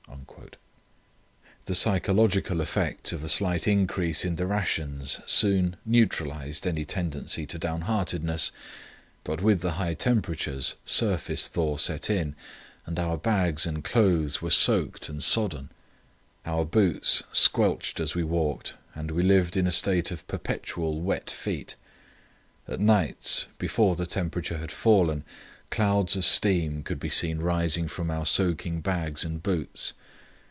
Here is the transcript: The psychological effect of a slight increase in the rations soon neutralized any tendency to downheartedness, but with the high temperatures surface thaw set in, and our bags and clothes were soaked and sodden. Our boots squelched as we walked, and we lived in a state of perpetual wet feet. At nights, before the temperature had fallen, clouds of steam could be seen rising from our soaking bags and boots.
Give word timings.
The 1.65 1.75
psychological 1.75 2.59
effect 2.59 3.13
of 3.13 3.23
a 3.23 3.29
slight 3.29 3.65
increase 3.67 4.25
in 4.25 4.35
the 4.35 4.45
rations 4.47 5.21
soon 5.25 5.77
neutralized 5.85 6.67
any 6.67 6.83
tendency 6.83 7.45
to 7.45 7.57
downheartedness, 7.59 8.51
but 9.23 9.41
with 9.41 9.61
the 9.61 9.73
high 9.73 9.93
temperatures 9.93 10.75
surface 10.83 11.47
thaw 11.47 11.77
set 11.77 12.09
in, 12.09 12.35
and 12.85 12.99
our 12.99 13.15
bags 13.17 13.65
and 13.65 13.85
clothes 13.85 14.41
were 14.41 14.49
soaked 14.49 15.07
and 15.07 15.23
sodden. 15.23 15.69
Our 16.45 16.65
boots 16.65 17.23
squelched 17.31 18.01
as 18.01 18.13
we 18.15 18.23
walked, 18.23 18.73
and 18.93 19.11
we 19.11 19.23
lived 19.23 19.55
in 19.55 19.65
a 19.67 19.71
state 19.71 20.11
of 20.11 20.27
perpetual 20.27 20.99
wet 20.99 21.29
feet. 21.29 21.75
At 22.67 22.81
nights, 22.81 23.47
before 23.57 23.95
the 23.95 24.07
temperature 24.07 24.57
had 24.57 24.71
fallen, 24.73 25.23
clouds 25.69 26.17
of 26.17 26.25
steam 26.25 26.83
could 26.83 26.99
be 26.99 27.07
seen 27.07 27.37
rising 27.37 27.87
from 27.87 28.11
our 28.11 28.25
soaking 28.25 28.81
bags 28.81 29.23
and 29.23 29.41
boots. 29.41 29.93